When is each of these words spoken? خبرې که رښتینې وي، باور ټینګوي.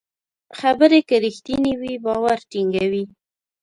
خبرې 0.59 0.99
که 1.09 1.15
رښتینې 1.25 1.73
وي، 1.81 1.93
باور 2.05 2.39
ټینګوي. 2.51 3.03